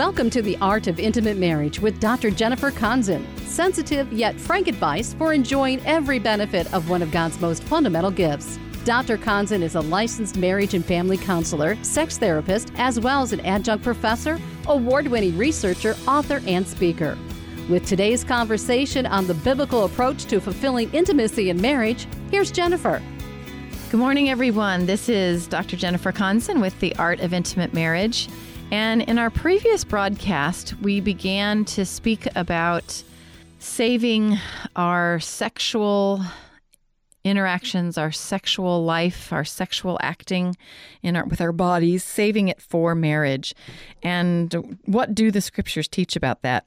[0.00, 2.30] Welcome to the Art of Intimate Marriage with Dr.
[2.30, 3.22] Jennifer Konzen.
[3.40, 8.58] Sensitive yet frank advice for enjoying every benefit of one of God's most fundamental gifts.
[8.86, 9.18] Dr.
[9.18, 13.84] Konzen is a licensed marriage and family counselor, sex therapist, as well as an adjunct
[13.84, 17.18] professor, award winning researcher, author, and speaker.
[17.68, 23.02] With today's conversation on the biblical approach to fulfilling intimacy in marriage, here's Jennifer.
[23.90, 24.86] Good morning, everyone.
[24.86, 25.76] This is Dr.
[25.76, 28.28] Jennifer Konzen with The Art of Intimate Marriage.
[28.70, 33.02] And in our previous broadcast, we began to speak about
[33.58, 34.38] saving
[34.76, 36.22] our sexual
[37.24, 40.56] interactions, our sexual life, our sexual acting
[41.02, 43.54] in our, with our bodies, saving it for marriage.
[44.04, 46.64] And what do the scriptures teach about that?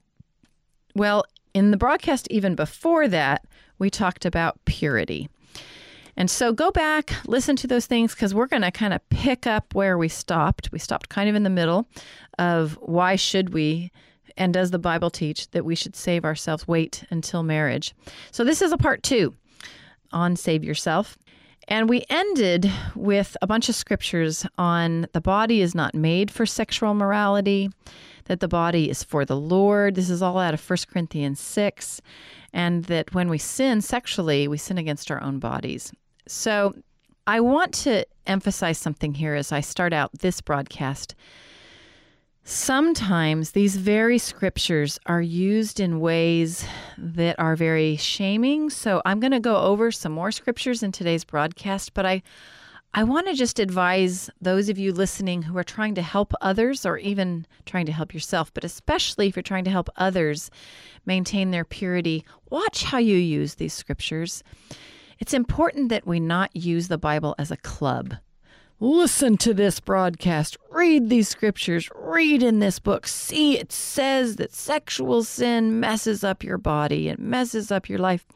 [0.94, 1.24] Well,
[1.54, 3.46] in the broadcast even before that,
[3.78, 5.28] we talked about purity.
[6.16, 9.46] And so go back, listen to those things because we're going to kind of pick
[9.46, 10.70] up where we stopped.
[10.70, 11.88] We stopped kind of in the middle
[12.38, 13.90] of why should we
[14.36, 17.94] and does the Bible teach that we should save ourselves, wait until marriage?
[18.32, 19.34] So this is a part two
[20.12, 21.16] on save yourself.
[21.66, 26.44] And we ended with a bunch of scriptures on the body is not made for
[26.44, 27.70] sexual morality,
[28.26, 29.94] that the body is for the Lord.
[29.94, 32.02] This is all out of 1 Corinthians 6.
[32.52, 35.90] And that when we sin sexually, we sin against our own bodies.
[36.26, 36.74] So
[37.26, 41.14] I want to emphasize something here as I start out this broadcast.
[42.46, 46.66] Sometimes these very scriptures are used in ways
[46.98, 48.68] that are very shaming.
[48.68, 52.22] So I'm going to go over some more scriptures in today's broadcast, but I
[52.96, 56.86] I want to just advise those of you listening who are trying to help others
[56.86, 60.48] or even trying to help yourself, but especially if you're trying to help others
[61.04, 64.44] maintain their purity, watch how you use these scriptures.
[65.24, 68.16] It's important that we not use the Bible as a club.
[68.78, 73.06] Listen to this broadcast, read these scriptures, read in this book.
[73.06, 78.26] See, it says that sexual sin messes up your body, it messes up your life.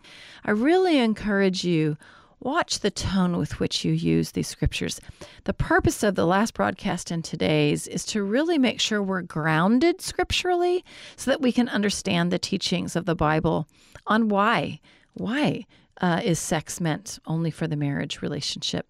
[0.46, 1.98] I really encourage you
[2.40, 4.98] watch the tone with which you use these scriptures.
[5.44, 10.00] The purpose of the last broadcast and today's is to really make sure we're grounded
[10.00, 13.68] scripturally so that we can understand the teachings of the Bible
[14.06, 14.80] on why.
[15.12, 15.66] Why
[16.00, 18.86] uh, is sex meant only for the marriage relationship?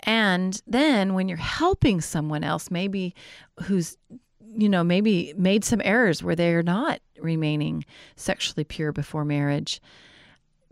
[0.00, 3.14] And then when you're helping someone else, maybe
[3.64, 3.96] who's,
[4.56, 7.84] you know, maybe made some errors where they're not remaining
[8.16, 9.80] sexually pure before marriage,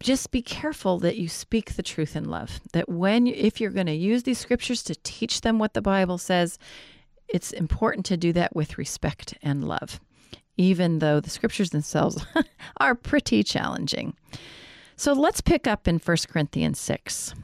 [0.00, 2.60] just be careful that you speak the truth in love.
[2.72, 6.18] That when, if you're going to use these scriptures to teach them what the Bible
[6.18, 6.58] says,
[7.28, 9.98] it's important to do that with respect and love,
[10.56, 12.24] even though the scriptures themselves
[12.76, 14.14] are pretty challenging.
[14.98, 17.34] So let's pick up in 1 Corinthians 6.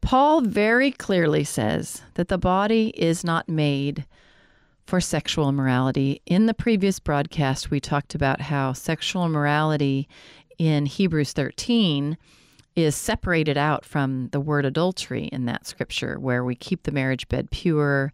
[0.00, 4.06] Paul very clearly says that the body is not made
[4.86, 6.22] for sexual immorality.
[6.24, 10.08] In the previous broadcast, we talked about how sexual immorality
[10.58, 12.16] in Hebrews 13
[12.76, 17.28] is separated out from the word adultery in that scripture, where we keep the marriage
[17.28, 18.10] bed pure.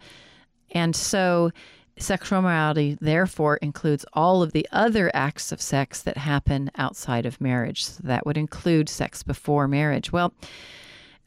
[0.73, 1.53] And so
[2.01, 7.41] Sexual morality, therefore, includes all of the other acts of sex that happen outside of
[7.41, 7.85] marriage.
[7.85, 10.13] So that would include sex before marriage.
[10.13, 10.33] Well,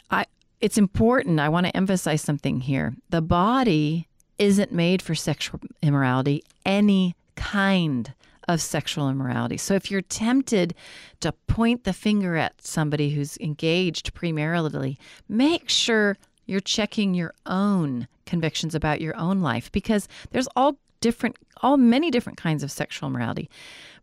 [0.09, 0.25] I,
[0.59, 1.39] it's important.
[1.39, 2.95] I want to emphasize something here.
[3.09, 8.13] The body isn't made for sexual immorality, any kind
[8.47, 9.57] of sexual immorality.
[9.57, 10.73] So if you're tempted
[11.19, 14.97] to point the finger at somebody who's engaged premaritally,
[15.29, 21.35] make sure you're checking your own convictions about your own life because there's all different
[21.63, 23.49] all many different kinds of sexual morality.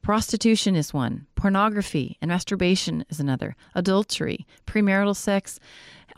[0.02, 5.58] Prostitution is one, pornography and masturbation is another, adultery, premarital sex,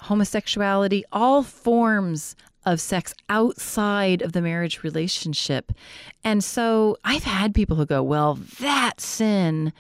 [0.00, 5.72] homosexuality, all forms of sex outside of the marriage relationship.
[6.25, 9.72] And so I've had people who go, well, that sin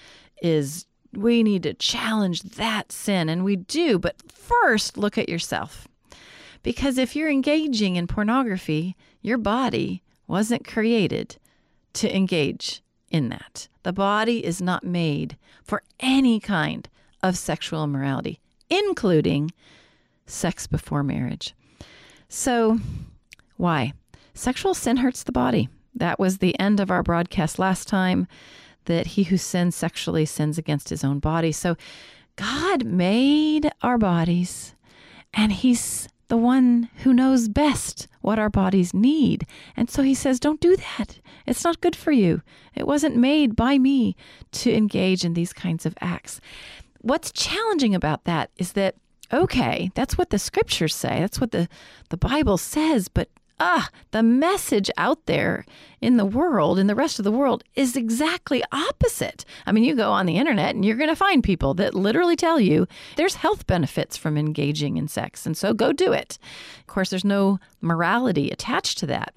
[0.42, 3.28] is, we need to challenge that sin.
[3.28, 3.98] And we do.
[3.98, 5.86] But first, look at yourself.
[6.62, 11.36] Because if you're engaging in pornography, your body wasn't created
[11.94, 13.68] to engage in that.
[13.82, 16.88] The body is not made for any kind
[17.22, 19.50] of sexual immorality, including
[20.26, 21.54] sex before marriage.
[22.28, 22.78] So,
[23.56, 23.92] why?
[24.34, 25.68] Sexual sin hurts the body.
[25.94, 28.26] That was the end of our broadcast last time
[28.84, 31.52] that he who sins sexually sins against his own body.
[31.52, 31.76] So,
[32.36, 34.74] God made our bodies
[35.34, 39.44] and he's the one who knows best what our bodies need.
[39.76, 41.18] And so he says, Don't do that.
[41.44, 42.40] It's not good for you.
[42.74, 44.16] It wasn't made by me
[44.52, 46.40] to engage in these kinds of acts.
[47.00, 48.94] What's challenging about that is that,
[49.32, 51.68] okay, that's what the scriptures say, that's what the,
[52.10, 53.28] the Bible says, but
[53.60, 55.64] ah, the message out there
[56.00, 59.44] in the world, in the rest of the world, is exactly opposite.
[59.66, 62.36] I mean, you go on the internet and you're going to find people that literally
[62.36, 65.46] tell you there's health benefits from engaging in sex.
[65.46, 66.38] And so go do it.
[66.80, 69.34] Of course, there's no morality attached to that.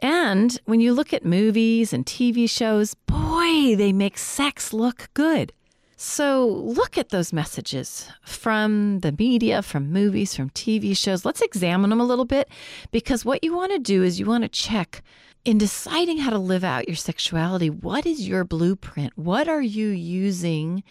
[0.00, 5.52] And when you look at movies and TV shows, boy, they make sex look good.
[5.98, 11.24] So look at those messages from the media, from movies, from TV shows.
[11.24, 12.50] Let's examine them a little bit
[12.90, 15.02] because what you want to do is you want to check
[15.46, 19.16] in deciding how to live out your sexuality, what is your blueprint?
[19.16, 20.82] What are you using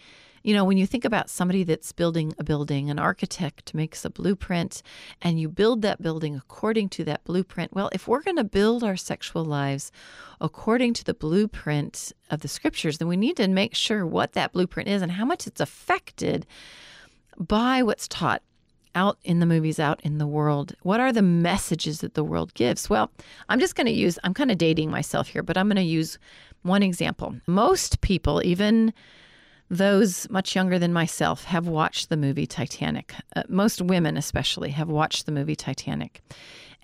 [0.46, 4.10] you know, when you think about somebody that's building a building, an architect makes a
[4.10, 4.80] blueprint
[5.20, 7.74] and you build that building according to that blueprint.
[7.74, 9.90] Well, if we're going to build our sexual lives
[10.40, 14.52] according to the blueprint of the scriptures, then we need to make sure what that
[14.52, 16.46] blueprint is and how much it's affected
[17.36, 18.40] by what's taught
[18.94, 20.76] out in the movies, out in the world?
[20.82, 22.88] What are the messages that the world gives?
[22.88, 23.10] Well,
[23.48, 25.82] I'm just going to use, I'm kind of dating myself here, but I'm going to
[25.82, 26.20] use
[26.62, 27.34] one example.
[27.48, 28.94] Most people, even
[29.68, 33.14] those much younger than myself have watched the movie Titanic.
[33.34, 36.22] Uh, most women, especially, have watched the movie Titanic.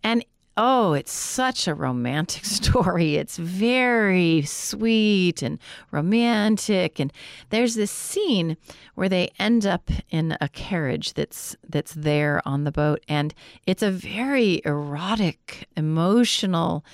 [0.02, 0.24] And
[0.56, 3.16] oh, it's such a romantic story.
[3.16, 5.58] It's very sweet and
[5.90, 6.98] romantic.
[6.98, 7.12] And
[7.50, 8.56] there's this scene
[8.94, 13.00] where they end up in a carriage that's that's there on the boat.
[13.08, 13.34] And
[13.66, 16.84] it's a very erotic, emotional,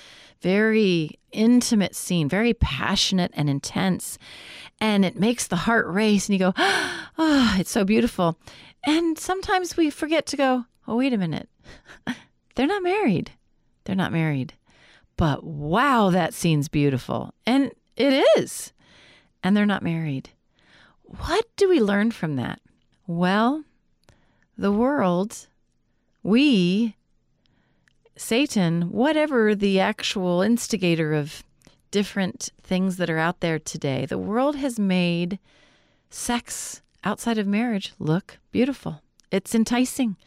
[0.41, 4.17] very intimate scene, very passionate and intense
[4.81, 8.37] and it makes the heart race and you go, oh, it's so beautiful.
[8.85, 11.49] And sometimes we forget to go, oh, wait a minute.
[12.55, 13.31] They're not married.
[13.83, 14.53] They're not married.
[15.17, 17.33] But wow, that scene's beautiful.
[17.45, 18.71] And it is.
[19.43, 20.29] And they're not married.
[21.03, 22.61] What do we learn from that?
[23.07, 23.63] Well,
[24.57, 25.47] the world,
[26.23, 26.95] we,
[28.15, 31.43] Satan, whatever the actual instigator of
[31.91, 34.05] different things that are out there today.
[34.05, 35.39] The world has made
[36.09, 39.01] sex outside of marriage look beautiful.
[39.31, 40.17] It's enticing.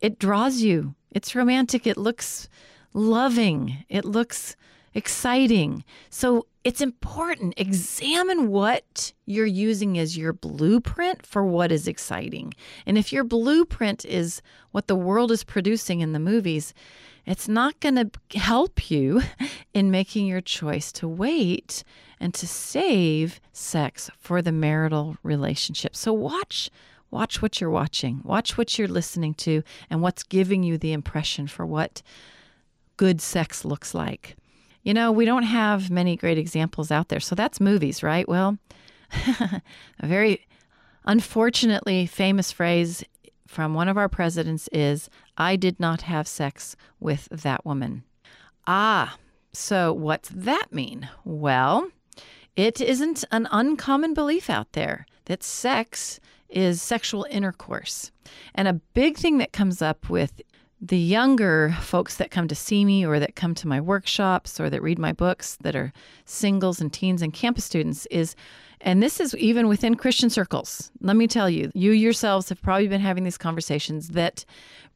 [0.00, 0.94] It draws you.
[1.10, 1.86] It's romantic.
[1.86, 2.48] It looks
[2.92, 3.84] loving.
[3.88, 4.56] It looks
[4.94, 5.84] exciting.
[6.10, 7.54] So it's important.
[7.56, 12.54] Examine what you're using as your blueprint for what is exciting.
[12.86, 14.42] And if your blueprint is
[14.72, 16.72] what the world is producing in the movies,
[17.26, 19.22] it's not going to help you
[19.74, 21.82] in making your choice to wait
[22.20, 25.94] and to save sex for the marital relationship.
[25.96, 26.70] So watch
[27.10, 28.20] watch what you're watching.
[28.24, 32.02] Watch what you're listening to and what's giving you the impression for what
[32.96, 34.36] good sex looks like.
[34.82, 37.20] You know, we don't have many great examples out there.
[37.20, 38.28] So that's movies, right?
[38.28, 38.58] Well,
[39.28, 39.62] a
[40.02, 40.46] very
[41.04, 43.04] unfortunately famous phrase
[43.46, 48.04] from one of our presidents is I did not have sex with that woman.
[48.66, 49.16] Ah,
[49.52, 51.08] so what's that mean?
[51.24, 51.90] Well,
[52.56, 58.10] it isn't an uncommon belief out there that sex is sexual intercourse.
[58.54, 60.40] And a big thing that comes up with
[60.80, 64.68] the younger folks that come to see me or that come to my workshops or
[64.68, 65.92] that read my books that are
[66.24, 68.36] singles and teens and campus students is
[68.86, 70.92] and this is even within Christian circles.
[71.00, 74.44] Let me tell you, you yourselves have probably been having these conversations that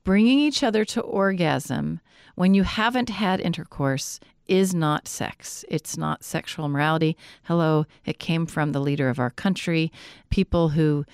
[0.05, 2.01] bringing each other to orgasm
[2.37, 5.65] when you haven't had intercourse is not sex.
[5.69, 7.17] It's not sexual morality.
[7.43, 9.91] Hello, it came from the leader of our country.
[10.31, 11.05] People who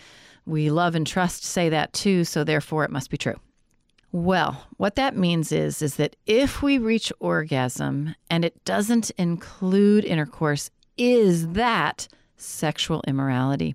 [0.45, 3.41] we love and trust say that too, so therefore it must be true.
[4.13, 10.05] Well, what that means is is that if we reach orgasm and it doesn't include
[10.05, 13.75] intercourse, is that sexual immorality.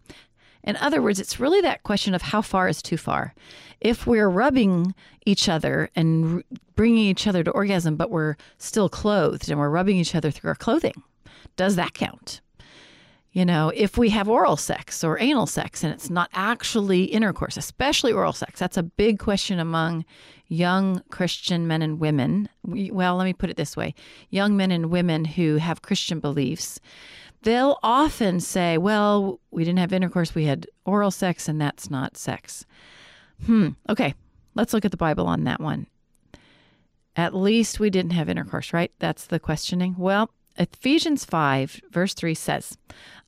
[0.64, 3.34] In other words, it's really that question of how far is too far.
[3.80, 4.94] If we're rubbing
[5.26, 6.44] each other and
[6.76, 10.50] bringing each other to orgasm, but we're still clothed and we're rubbing each other through
[10.50, 11.02] our clothing,
[11.56, 12.42] does that count?
[13.32, 17.56] You know, if we have oral sex or anal sex and it's not actually intercourse,
[17.56, 20.04] especially oral sex, that's a big question among
[20.50, 22.50] young Christian men and women.
[22.66, 23.96] Well, let me put it this way
[24.30, 26.82] young men and women who have Christian beliefs
[27.42, 32.18] they'll often say, well, we didn't have intercourse, we had oral sex, and that's not
[32.18, 32.66] sex.
[33.46, 34.14] Hmm, okay,
[34.56, 35.88] let's look at the Bible on that one.
[37.16, 38.92] At least we didn't have intercourse, right?
[39.00, 39.96] That's the questioning.
[39.98, 42.78] Well, Ephesians 5, verse 3 says,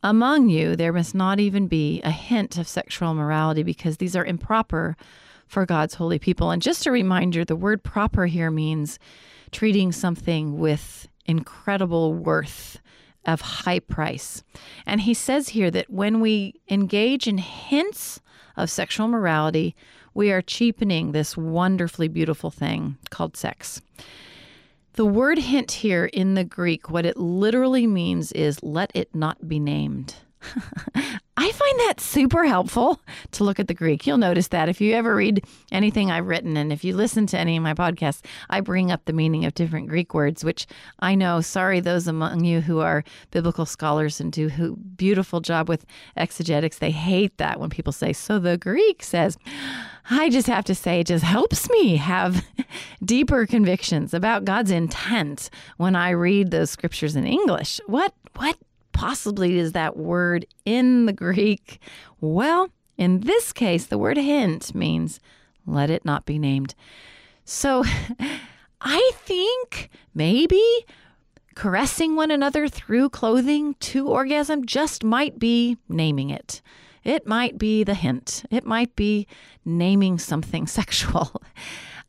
[0.01, 4.25] Among you there must not even be a hint of sexual morality because these are
[4.25, 4.95] improper
[5.47, 6.51] for God's holy people.
[6.51, 8.99] And just a reminder the word proper here means
[9.51, 12.79] treating something with incredible worth
[13.25, 14.43] of high price.
[14.85, 18.19] And he says here that when we engage in hints
[18.55, 19.75] of sexual morality,
[20.13, 23.81] we are cheapening this wonderfully beautiful thing called sex.
[24.93, 29.47] The word hint here in the Greek, what it literally means is let it not
[29.47, 30.15] be named.
[31.35, 34.05] I find that super helpful to look at the Greek.
[34.05, 37.39] You'll notice that if you ever read anything I've written and if you listen to
[37.39, 40.67] any of my podcasts, I bring up the meaning of different Greek words, which
[40.99, 45.67] I know, sorry, those among you who are biblical scholars and do a beautiful job
[45.67, 45.85] with
[46.15, 49.37] exegetics, they hate that when people say, so the Greek says,
[50.09, 52.45] I just have to say, it just helps me have
[53.05, 57.79] deeper convictions about God's intent when I read those scriptures in English.
[57.87, 58.57] What, what
[58.93, 61.79] possibly is that word in the Greek?
[62.21, 65.19] Well, in this case, the word hint means
[65.65, 66.75] let it not be named.
[67.45, 67.83] So
[68.81, 70.63] I think maybe
[71.55, 76.61] caressing one another through clothing to orgasm just might be naming it.
[77.03, 78.45] It might be the hint.
[78.49, 79.27] It might be
[79.65, 81.41] naming something sexual.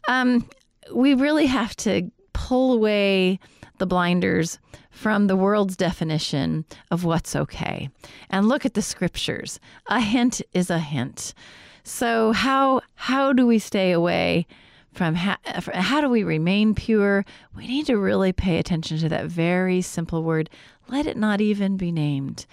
[0.08, 0.48] Um,
[0.92, 3.38] we really have to pull away
[3.78, 4.58] the blinders
[4.90, 7.90] from the world's definition of what's okay
[8.30, 9.58] and look at the scriptures.
[9.88, 11.34] A hint is a hint.
[11.82, 14.46] So how how do we stay away
[14.92, 17.24] from how, how do we remain pure?
[17.56, 20.48] We need to really pay attention to that very simple word.
[20.88, 22.46] Let it not even be named.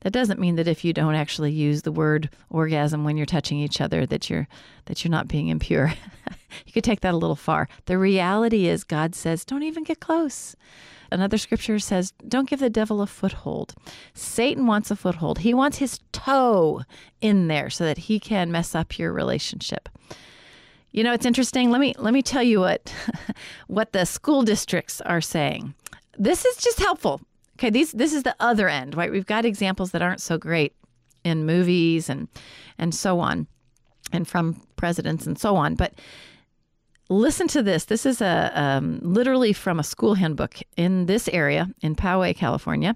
[0.00, 3.58] That doesn't mean that if you don't actually use the word orgasm when you're touching
[3.58, 4.46] each other that you're
[4.86, 5.92] that you're not being impure.
[6.66, 7.68] you could take that a little far.
[7.86, 10.54] The reality is God says don't even get close.
[11.10, 13.74] Another scripture says, Don't give the devil a foothold.
[14.14, 15.38] Satan wants a foothold.
[15.38, 16.82] He wants his toe
[17.20, 19.88] in there so that he can mess up your relationship.
[20.90, 21.70] You know, it's interesting.
[21.70, 22.92] Let me let me tell you what
[23.66, 25.74] what the school districts are saying.
[26.18, 27.20] This is just helpful
[27.58, 29.10] Okay, these this is the other end, right?
[29.10, 30.74] We've got examples that aren't so great
[31.24, 32.28] in movies and
[32.78, 33.48] and so on,
[34.12, 35.74] and from presidents and so on.
[35.74, 35.94] But
[37.08, 37.86] listen to this.
[37.86, 42.94] This is a um, literally from a school handbook in this area in Poway, California,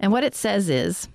[0.00, 1.08] and what it says is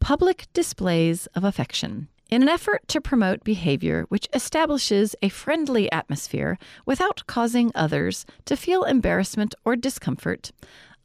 [0.00, 2.08] public displays of affection.
[2.30, 8.54] In an effort to promote behavior which establishes a friendly atmosphere without causing others to
[8.54, 10.52] feel embarrassment or discomfort,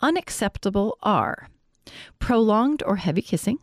[0.04, 1.48] unacceptable are
[2.20, 3.58] prolonged or heavy kissing,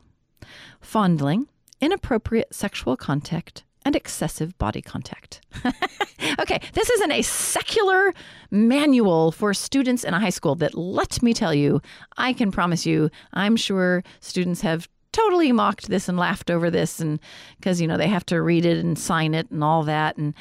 [0.81, 1.47] fondling,
[1.81, 5.41] inappropriate sexual contact, and excessive body contact.
[6.39, 8.13] okay, this isn't a secular
[8.51, 11.81] manual for students in a high school that, let me tell you,
[12.17, 17.01] I can promise you, I'm sure students have totally mocked this and laughed over this
[17.01, 17.19] and
[17.57, 20.35] because you know they have to read it and sign it and all that and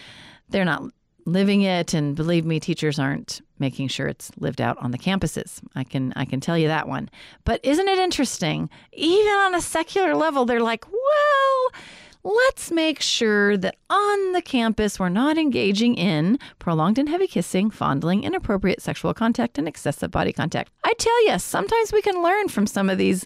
[0.49, 0.83] they're not
[1.31, 1.93] living it.
[1.93, 5.61] And believe me teachers aren't making sure it's lived out on the campuses.
[5.75, 7.09] I can i can tell you that one.
[7.43, 8.69] But isn't it interesting?
[8.93, 11.81] Even on a secular level they're like well
[12.23, 17.69] let's make sure that on the campus we're not engaging in prolonged and heavy kissing
[17.69, 20.71] fondling inappropriate sexual contact and excessive body contact.
[20.83, 23.25] I tell you sometimes we can learn from some of these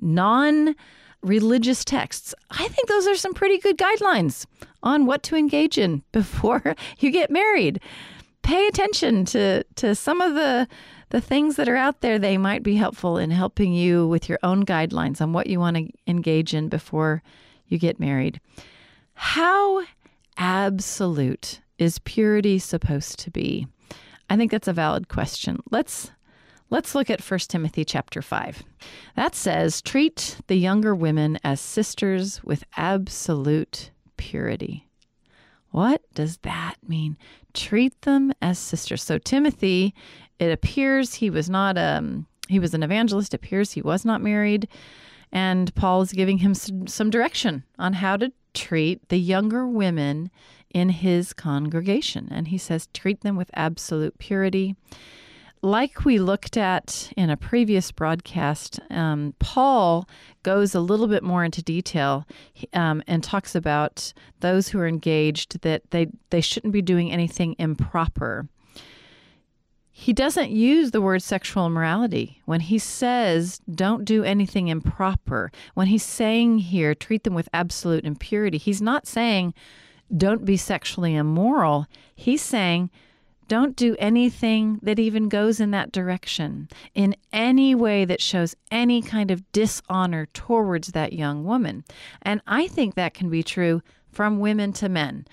[0.00, 0.74] non
[1.22, 4.46] religious texts, I think those are some pretty good guidelines
[4.86, 7.80] on what to engage in before you get married.
[8.42, 10.68] Pay attention to, to some of the
[11.10, 12.18] the things that are out there.
[12.18, 15.76] They might be helpful in helping you with your own guidelines on what you want
[15.76, 17.22] to engage in before
[17.68, 18.40] you get married.
[19.14, 19.84] How
[20.36, 23.68] absolute is purity supposed to be?
[24.28, 25.60] I think that's a valid question.
[25.70, 26.10] Let's
[26.68, 28.64] Let's look at 1 Timothy chapter 5.
[29.14, 34.88] That says, treat the younger women as sisters with absolute purity.
[35.70, 37.16] What does that mean?
[37.52, 39.02] Treat them as sisters.
[39.02, 39.94] So Timothy,
[40.38, 44.22] it appears he was not um he was an evangelist, it appears he was not
[44.22, 44.68] married,
[45.32, 50.30] and Paul is giving him some, some direction on how to treat the younger women
[50.72, 52.28] in his congregation.
[52.30, 54.76] And he says treat them with absolute purity
[55.62, 60.08] like we looked at in a previous broadcast, um, Paul
[60.42, 62.26] goes a little bit more into detail
[62.72, 67.56] um, and talks about those who are engaged that they, they shouldn't be doing anything
[67.58, 68.48] improper.
[69.90, 75.50] He doesn't use the word sexual immorality when he says don't do anything improper.
[75.72, 79.54] When he's saying here, treat them with absolute impurity, he's not saying
[80.14, 81.86] don't be sexually immoral.
[82.14, 82.90] He's saying
[83.48, 89.02] don't do anything that even goes in that direction in any way that shows any
[89.02, 91.84] kind of dishonor towards that young woman.
[92.22, 95.26] And I think that can be true from women to men.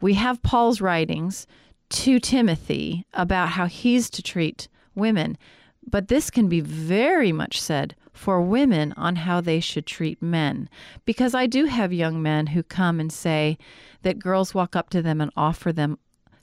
[0.00, 1.46] We have Paul's writings
[1.90, 5.36] to Timothy about how he's to treat women,
[5.86, 10.68] but this can be very much said for women on how they should treat men.
[11.04, 13.56] Because I do have young men who come and say
[14.02, 15.98] that girls walk up to them and offer them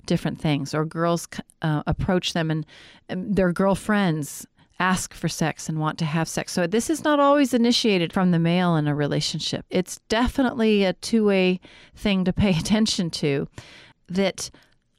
[0.07, 1.27] different things, or girls
[1.61, 2.65] uh, approach them and,
[3.09, 4.47] and their girlfriends
[4.79, 6.51] ask for sex and want to have sex.
[6.51, 9.65] So this is not always initiated from the male in a relationship.
[9.69, 11.59] It's definitely a two way
[11.95, 13.47] thing to pay attention to.
[14.09, 14.49] That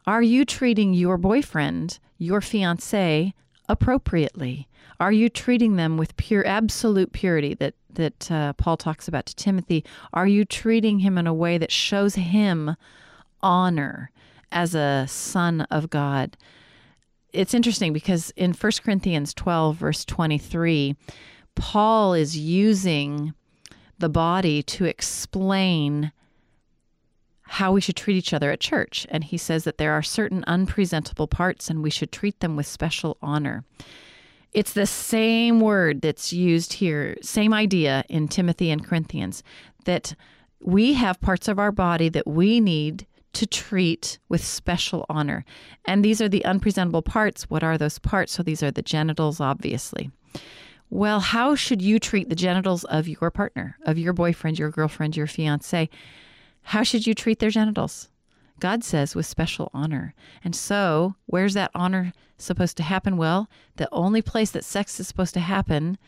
[0.06, 3.32] are you treating your boyfriend, your fiance,
[3.68, 4.68] appropriately?
[5.00, 9.36] Are you treating them with pure, absolute purity that that uh, Paul talks about to
[9.36, 9.84] Timothy?
[10.12, 12.76] Are you treating him in a way that shows him
[13.40, 14.10] honor
[14.52, 16.36] as a son of God?
[17.32, 20.96] It's interesting because in 1 Corinthians 12, verse 23,
[21.54, 23.34] Paul is using
[23.98, 26.12] the body to explain
[27.42, 29.06] how we should treat each other at church.
[29.10, 32.66] And he says that there are certain unpresentable parts and we should treat them with
[32.66, 33.64] special honor.
[34.52, 39.42] It's the same word that's used here, same idea in Timothy and Corinthians,
[39.84, 40.14] that
[40.60, 45.44] we have parts of our body that we need to treat with special honor.
[45.85, 47.50] And these are the unpresentable parts.
[47.50, 48.32] What are those parts?
[48.32, 50.11] So these are the genitals, obviously.
[50.90, 55.16] Well, how should you treat the genitals of your partner, of your boyfriend, your girlfriend,
[55.16, 55.90] your fiance?
[56.62, 58.08] How should you treat their genitals?
[58.61, 60.14] God says with special honor.
[60.42, 63.16] And so, where's that honor supposed to happen?
[63.16, 65.99] Well, the only place that sex is supposed to happen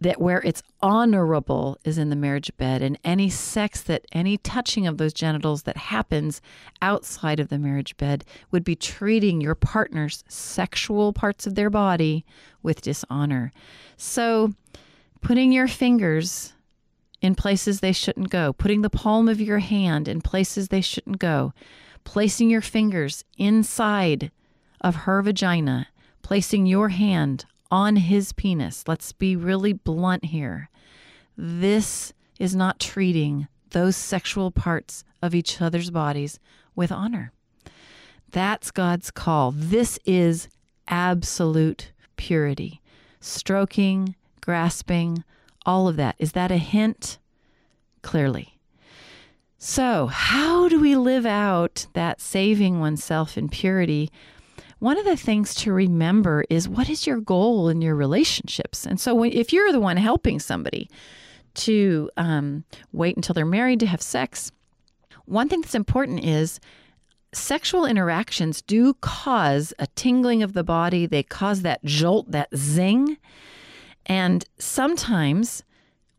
[0.00, 4.86] that where it's honorable is in the marriage bed and any sex that any touching
[4.86, 6.40] of those genitals that happens
[6.80, 12.24] outside of the marriage bed would be treating your partner's sexual parts of their body
[12.62, 13.52] with dishonor.
[13.96, 14.54] So,
[15.20, 16.54] putting your fingers
[17.20, 21.18] in places they shouldn't go, putting the palm of your hand in places they shouldn't
[21.18, 21.52] go,
[22.04, 24.30] placing your fingers inside
[24.80, 25.88] of her vagina,
[26.22, 28.84] placing your hand on his penis.
[28.86, 30.68] Let's be really blunt here.
[31.36, 36.38] This is not treating those sexual parts of each other's bodies
[36.74, 37.32] with honor.
[38.30, 39.52] That's God's call.
[39.52, 40.48] This is
[40.88, 42.80] absolute purity.
[43.20, 45.24] Stroking, grasping,
[45.66, 46.16] all of that.
[46.18, 47.18] Is that a hint?
[48.02, 48.56] Clearly.
[49.58, 54.10] So, how do we live out that saving oneself in purity?
[54.80, 58.86] One of the things to remember is what is your goal in your relationships?
[58.86, 60.90] And so, if you're the one helping somebody
[61.54, 64.50] to um, wait until they're married to have sex,
[65.26, 66.60] one thing that's important is
[67.32, 73.18] sexual interactions do cause a tingling of the body, they cause that jolt, that zing.
[74.06, 75.62] And sometimes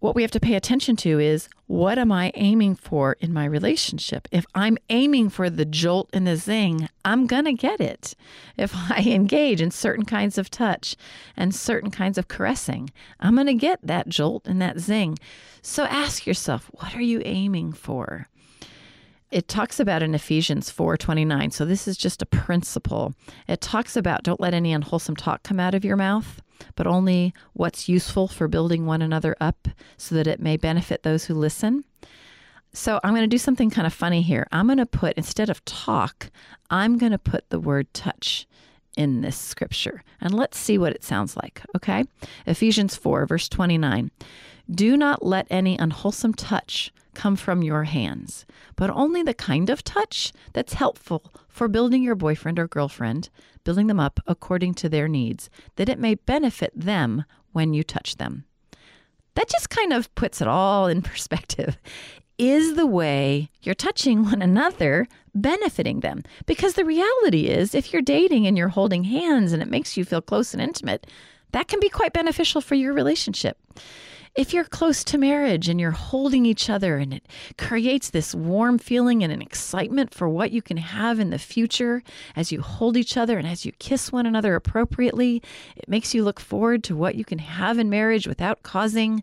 [0.01, 3.45] what we have to pay attention to is what am I aiming for in my
[3.45, 4.27] relationship?
[4.31, 8.15] If I'm aiming for the jolt and the zing, I'm going to get it.
[8.57, 10.95] If I engage in certain kinds of touch
[11.37, 15.19] and certain kinds of caressing, I'm going to get that jolt and that zing.
[15.61, 18.27] So ask yourself, what are you aiming for?
[19.29, 21.53] it talks about in Ephesians 4:29.
[21.53, 23.13] So this is just a principle.
[23.47, 26.41] It talks about don't let any unwholesome talk come out of your mouth,
[26.75, 31.25] but only what's useful for building one another up so that it may benefit those
[31.25, 31.83] who listen.
[32.73, 34.47] So I'm going to do something kind of funny here.
[34.51, 36.31] I'm going to put instead of talk,
[36.69, 38.47] I'm going to put the word touch
[38.95, 40.03] in this scripture.
[40.19, 42.03] And let's see what it sounds like, okay?
[42.45, 44.11] Ephesians 4 verse 29.
[44.73, 48.45] Do not let any unwholesome touch come from your hands,
[48.77, 53.29] but only the kind of touch that's helpful for building your boyfriend or girlfriend,
[53.65, 58.15] building them up according to their needs, that it may benefit them when you touch
[58.15, 58.45] them.
[59.35, 61.77] That just kind of puts it all in perspective.
[62.37, 66.23] Is the way you're touching one another benefiting them?
[66.45, 70.05] Because the reality is, if you're dating and you're holding hands and it makes you
[70.05, 71.07] feel close and intimate,
[71.51, 73.57] that can be quite beneficial for your relationship
[74.35, 78.77] if you're close to marriage and you're holding each other and it creates this warm
[78.77, 82.01] feeling and an excitement for what you can have in the future
[82.35, 85.41] as you hold each other and as you kiss one another appropriately,
[85.75, 89.21] it makes you look forward to what you can have in marriage without causing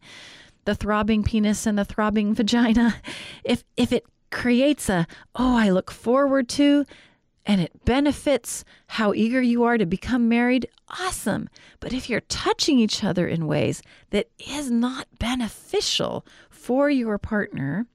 [0.66, 2.96] the throbbing penis and the throbbing vagina.
[3.44, 6.84] If if it creates a oh, I look forward to
[7.46, 10.68] and it benefits how eager you are to become married,
[11.00, 11.48] awesome.
[11.80, 17.86] But if you're touching each other in ways that is not beneficial for your partner,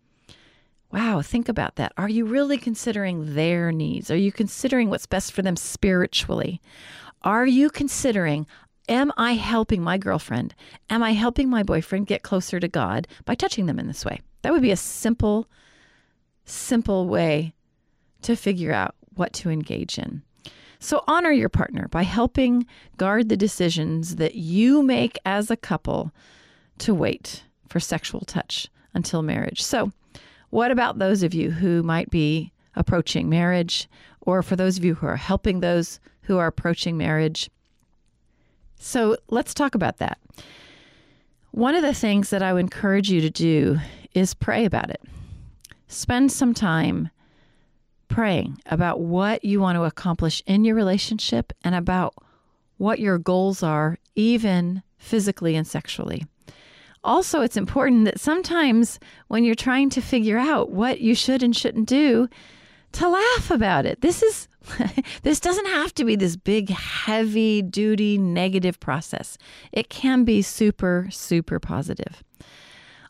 [0.92, 1.92] wow, think about that.
[1.98, 4.12] Are you really considering their needs?
[4.12, 6.62] Are you considering what's best for them spiritually?
[7.24, 8.46] Are you considering,
[8.88, 10.54] am I helping my girlfriend?
[10.90, 14.22] Am I helping my boyfriend get closer to God by touching them in this way?
[14.44, 15.48] That would be a simple,
[16.46, 17.56] simple way
[18.22, 20.22] to figure out what to engage in.
[20.84, 22.66] So honor your partner by helping
[22.98, 26.12] guard the decisions that you make as a couple
[26.80, 29.64] to wait for sexual touch until marriage.
[29.64, 29.92] So,
[30.50, 33.88] what about those of you who might be approaching marriage
[34.22, 37.50] or for those of you who are helping those who are approaching marriage.
[38.78, 40.18] So let's talk about that.
[41.52, 43.80] One of the things that I would encourage you to do
[44.14, 45.02] is pray about it.
[45.88, 47.10] Spend some time
[48.14, 52.14] praying about what you want to accomplish in your relationship and about
[52.78, 56.24] what your goals are, even physically and sexually.
[57.04, 59.00] Also, it's important that sometimes
[59.30, 62.30] when you're trying to figure out what you should and shouldn't do,
[62.92, 64.02] to laugh about it.
[64.02, 64.48] This is
[65.24, 69.40] this doesn't have to be this big heavy duty negative process.
[69.72, 72.24] It can be super super positive.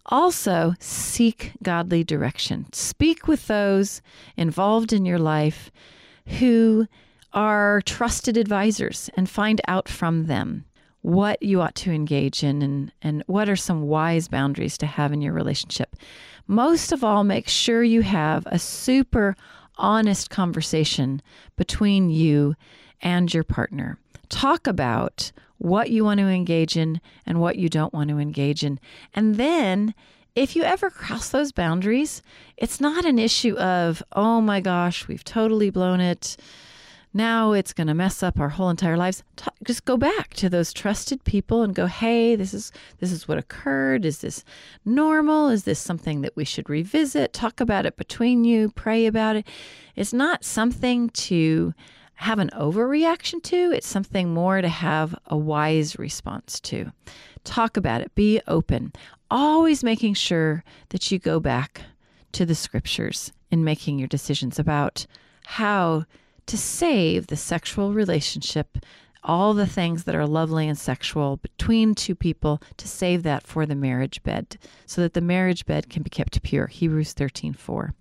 [0.07, 2.65] Also, seek godly direction.
[2.73, 4.01] Speak with those
[4.35, 5.71] involved in your life
[6.39, 6.87] who
[7.31, 10.65] are trusted advisors and find out from them
[11.01, 15.11] what you ought to engage in and, and what are some wise boundaries to have
[15.11, 15.95] in your relationship.
[16.47, 19.35] Most of all, make sure you have a super
[19.77, 21.21] honest conversation
[21.57, 22.55] between you
[23.01, 23.97] and your partner.
[24.33, 28.63] Talk about what you want to engage in and what you don't want to engage
[28.63, 28.79] in.
[29.13, 29.93] And then
[30.35, 32.23] if you ever cross those boundaries,
[32.57, 36.35] it's not an issue of, oh my gosh, we've totally blown it.
[37.13, 39.23] Now it's going to mess up our whole entire lives.
[39.63, 43.37] Just go back to those trusted people and go hey this is this is what
[43.37, 44.03] occurred.
[44.03, 44.43] Is this
[44.83, 45.49] normal?
[45.49, 47.31] Is this something that we should revisit?
[47.31, 48.71] Talk about it between you.
[48.71, 49.47] Pray about it.
[49.95, 51.75] It's not something to
[52.15, 56.91] have an overreaction to it's something more to have a wise response to.
[57.43, 58.15] Talk about it.
[58.15, 58.93] Be open.
[59.29, 61.81] Always making sure that you go back
[62.33, 65.05] to the scriptures in making your decisions about
[65.45, 66.05] how
[66.45, 68.77] to save the sexual relationship,
[69.23, 73.65] all the things that are lovely and sexual between two people, to save that for
[73.65, 76.67] the marriage bed so that the marriage bed can be kept pure.
[76.67, 77.93] Hebrews 13 4.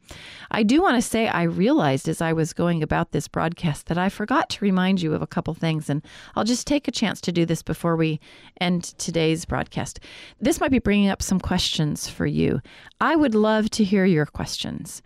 [0.51, 3.99] I do want to say I realized as I was going about this broadcast that
[3.99, 6.03] I forgot to remind you of a couple things, and
[6.35, 8.21] I'll just take a chance to do this before we
[8.61, 10.01] end today's broadcast.
[10.41, 12.61] This might be bringing up some questions for you.
[13.01, 15.03] I would love to hear your questions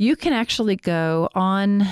[0.00, 1.84] you can actually go on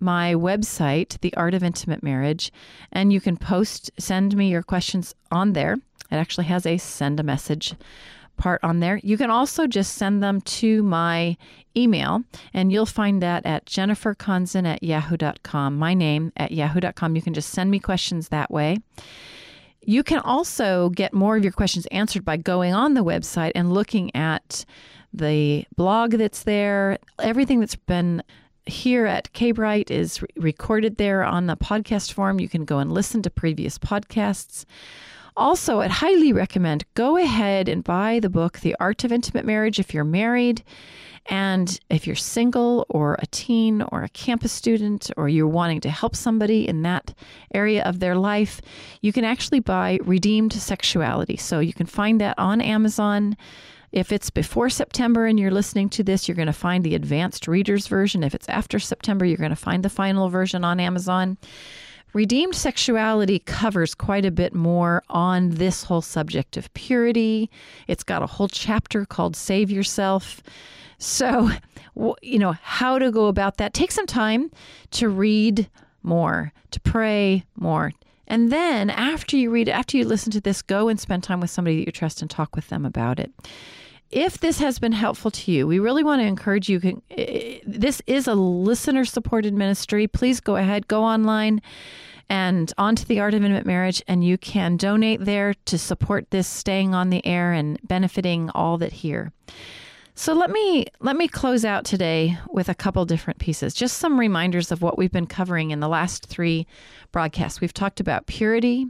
[0.00, 2.52] my website, The Art of Intimate Marriage,
[2.92, 5.74] and you can post, send me your questions on there.
[5.74, 7.74] It actually has a send a message
[8.36, 9.00] part on there.
[9.02, 11.36] You can also just send them to my
[11.76, 17.16] email, and you'll find that at jenniferkonzen at yahoo.com, my name at yahoo.com.
[17.16, 18.78] You can just send me questions that way.
[19.86, 23.72] You can also get more of your questions answered by going on the website and
[23.72, 24.64] looking at
[25.12, 28.22] the blog that's there, everything that's been
[28.66, 32.40] here at K-Brite is re- recorded there on the podcast form.
[32.40, 34.64] You can go and listen to previous podcasts.
[35.36, 39.78] Also, I'd highly recommend go ahead and buy the book, The Art of Intimate Marriage,
[39.80, 40.62] if you're married.
[41.26, 45.90] And if you're single or a teen or a campus student or you're wanting to
[45.90, 47.14] help somebody in that
[47.54, 48.60] area of their life,
[49.00, 51.36] you can actually buy Redeemed Sexuality.
[51.36, 53.36] So you can find that on Amazon.
[53.94, 57.46] If it's before September and you're listening to this, you're going to find the advanced
[57.46, 58.24] reader's version.
[58.24, 61.38] If it's after September, you're going to find the final version on Amazon.
[62.12, 67.48] Redeemed sexuality covers quite a bit more on this whole subject of purity.
[67.86, 70.42] It's got a whole chapter called Save Yourself.
[70.98, 71.50] So,
[72.20, 73.74] you know, how to go about that.
[73.74, 74.50] Take some time
[74.90, 75.70] to read
[76.02, 77.92] more, to pray more.
[78.26, 81.50] And then after you read after you listen to this, go and spend time with
[81.50, 83.30] somebody that you trust and talk with them about it
[84.10, 86.80] if this has been helpful to you, we really want to encourage you.
[86.80, 87.02] Can,
[87.66, 90.06] this is a listener supported ministry.
[90.06, 91.60] Please go ahead, go online
[92.28, 96.48] and onto the Art of Intimate Marriage, and you can donate there to support this
[96.48, 99.32] staying on the air and benefiting all that hear.
[100.14, 103.74] So let me let me close out today with a couple different pieces.
[103.74, 106.66] Just some reminders of what we've been covering in the last 3
[107.10, 107.60] broadcasts.
[107.60, 108.86] We've talked about purity,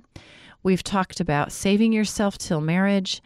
[0.63, 3.23] we've talked about saving yourself till marriage,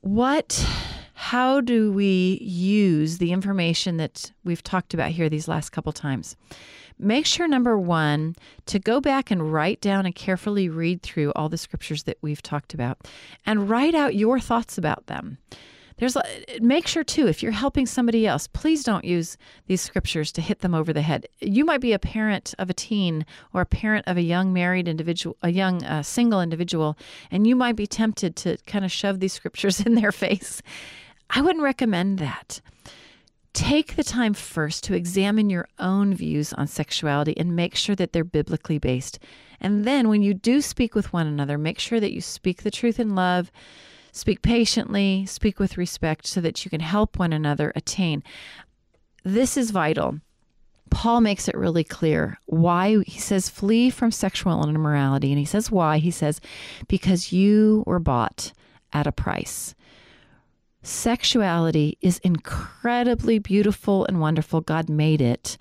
[0.00, 0.66] what
[1.14, 6.34] how do we use the information that we've talked about here these last couple times?
[6.98, 8.36] Make sure, number one,
[8.66, 12.42] to go back and write down and carefully read through all the scriptures that we've
[12.42, 13.06] talked about
[13.44, 15.38] and write out your thoughts about them.
[16.00, 16.16] There's
[16.62, 19.36] make sure too if you're helping somebody else, please don't use
[19.66, 21.26] these scriptures to hit them over the head.
[21.40, 24.88] You might be a parent of a teen or a parent of a young married
[24.88, 26.96] individual, a young uh, single individual,
[27.30, 30.62] and you might be tempted to kind of shove these scriptures in their face.
[31.28, 32.62] I wouldn't recommend that.
[33.52, 38.14] Take the time first to examine your own views on sexuality and make sure that
[38.14, 39.18] they're biblically based.
[39.60, 42.70] And then when you do speak with one another, make sure that you speak the
[42.70, 43.52] truth in love
[44.12, 48.22] Speak patiently, speak with respect so that you can help one another attain.
[49.24, 50.20] This is vital
[50.90, 55.30] Paul makes it really clear why he says flee from sexual immorality.
[55.30, 55.98] And he says why.
[55.98, 56.40] He says,
[56.88, 58.52] because you were bought
[58.92, 59.74] at a price.
[60.82, 64.60] Sexuality is incredibly beautiful and wonderful.
[64.60, 65.56] God made it.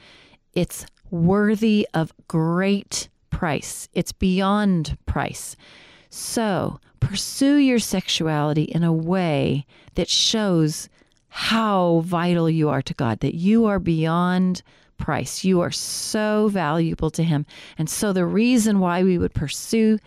[0.53, 5.55] It's worthy of great price, it's beyond price.
[6.09, 10.89] So pursue your sexuality in a way that shows
[11.29, 14.61] how vital you are to God, that you are beyond
[14.97, 15.43] price.
[15.43, 17.45] You are so valuable to Him.
[17.77, 19.99] And so the reason why we would pursue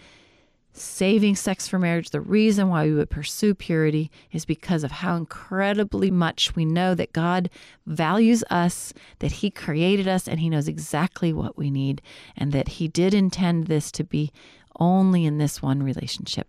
[0.74, 5.16] saving sex for marriage, the reason why we would pursue purity is because of how
[5.16, 7.50] incredibly much we know that God
[7.86, 12.00] values us, that He created us, and He knows exactly what we need,
[12.36, 14.32] and that He did intend this to be
[14.78, 16.48] only in this one relationship.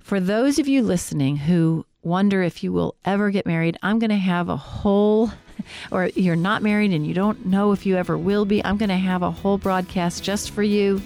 [0.00, 4.10] For those of you listening who wonder if you will ever get married, I'm going
[4.10, 5.30] to have a whole
[5.90, 8.88] or you're not married and you don't know if you ever will be, I'm going
[8.88, 11.00] to have a whole broadcast just for you.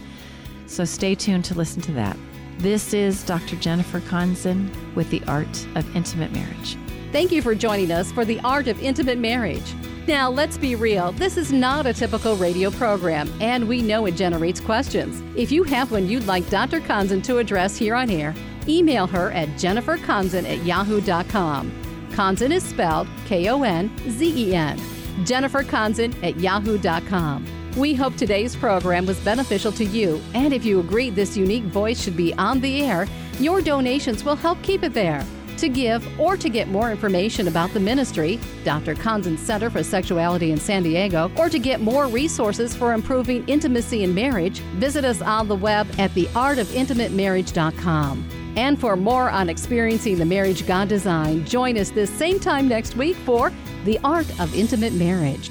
[0.66, 2.16] So stay tuned to listen to that.
[2.58, 3.56] This is Dr.
[3.56, 6.76] Jennifer Konzen with The Art of Intimate Marriage.
[7.12, 9.74] Thank you for joining us for The Art of Intimate Marriage.
[10.06, 14.12] Now, let's be real, this is not a typical radio program, and we know it
[14.12, 15.20] generates questions.
[15.36, 16.80] If you have one you'd like Dr.
[16.80, 18.32] Konzen to address here on air,
[18.68, 21.72] email her at jenniferkonzen at yahoo.com.
[22.12, 24.80] Konzen is spelled K O N Z E N.
[25.24, 27.44] Jennifer Konzen at yahoo.com.
[27.76, 32.00] We hope today's program was beneficial to you, and if you agree this unique voice
[32.00, 33.08] should be on the air,
[33.40, 35.26] your donations will help keep it there.
[35.60, 38.94] To give or to get more information about the ministry, Dr.
[38.94, 44.02] Konzen Center for Sexuality in San Diego, or to get more resources for improving intimacy
[44.02, 48.26] in marriage, visit us on the web at theartofintimatemarriage.com.
[48.56, 52.96] And for more on experiencing the marriage God designed, join us this same time next
[52.96, 53.52] week for
[53.84, 55.50] The Art of Intimate Marriage.